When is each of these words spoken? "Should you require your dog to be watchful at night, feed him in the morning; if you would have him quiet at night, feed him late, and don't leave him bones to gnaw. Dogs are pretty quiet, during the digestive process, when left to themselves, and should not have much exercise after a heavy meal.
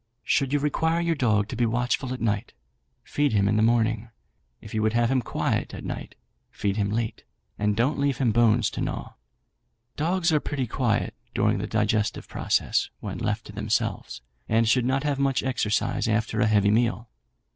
"Should 0.23 0.51
you 0.51 0.57
require 0.57 0.99
your 0.99 1.13
dog 1.13 1.47
to 1.49 1.55
be 1.55 1.67
watchful 1.67 2.11
at 2.11 2.19
night, 2.19 2.53
feed 3.03 3.33
him 3.33 3.47
in 3.47 3.55
the 3.55 3.61
morning; 3.61 4.09
if 4.59 4.73
you 4.73 4.81
would 4.81 4.93
have 4.93 5.11
him 5.11 5.21
quiet 5.21 5.75
at 5.75 5.85
night, 5.85 6.15
feed 6.49 6.75
him 6.75 6.89
late, 6.89 7.23
and 7.59 7.75
don't 7.77 7.99
leave 7.99 8.17
him 8.17 8.31
bones 8.31 8.71
to 8.71 8.81
gnaw. 8.81 9.13
Dogs 9.97 10.33
are 10.33 10.39
pretty 10.39 10.65
quiet, 10.65 11.13
during 11.35 11.59
the 11.59 11.67
digestive 11.67 12.27
process, 12.27 12.89
when 12.99 13.19
left 13.19 13.45
to 13.45 13.51
themselves, 13.53 14.21
and 14.49 14.67
should 14.67 14.85
not 14.85 15.03
have 15.03 15.19
much 15.19 15.43
exercise 15.43 16.07
after 16.07 16.41
a 16.41 16.47
heavy 16.47 16.71
meal. 16.71 17.07